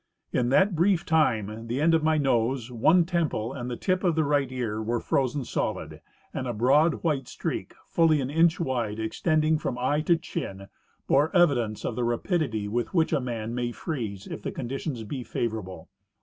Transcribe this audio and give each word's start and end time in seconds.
In 0.33 0.49
that 0.49 0.73
brief 0.75 1.05
time 1.05 1.67
the 1.67 1.79
end 1.79 1.93
of 1.93 2.01
my 2.03 2.17
nose, 2.17 2.71
one 2.71 3.05
temple 3.05 3.53
and 3.53 3.69
the 3.69 3.77
tip 3.77 4.03
of 4.03 4.15
the 4.15 4.23
right 4.23 4.51
ear 4.51 4.81
were 4.81 4.99
frozen 4.99 5.43
solid, 5.45 6.01
and 6.33 6.47
a 6.47 6.53
broad 6.55 7.03
white 7.03 7.27
streak 7.27 7.75
fully 7.85 8.19
an 8.19 8.31
inch 8.31 8.59
wide, 8.59 8.97
extending 8.99 9.59
from 9.59 9.77
eye 9.77 10.01
to 10.01 10.15
chin, 10.17 10.69
bore 11.05 11.29
evidence 11.35 11.83
qf 11.83 11.93
the 11.95 12.03
rapidity 12.03 12.67
with 12.67 12.95
which 12.95 13.13
a 13.13 13.21
man 13.21 13.53
may 13.53 13.71
freeze 13.71 14.25
if 14.25 14.41
the 14.41 14.51
conditions 14.51 15.03
be 15.03 15.23
favorable. 15.23 15.87